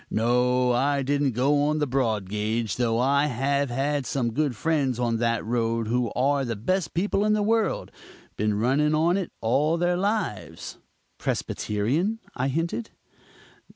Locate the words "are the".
6.15-6.55